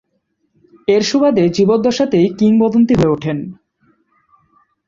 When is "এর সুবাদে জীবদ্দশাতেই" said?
0.87-2.27